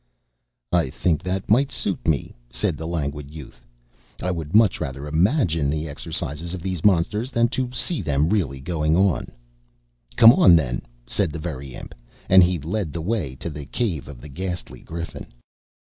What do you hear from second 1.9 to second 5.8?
me," said the Languid Youth. "I would much rather imagine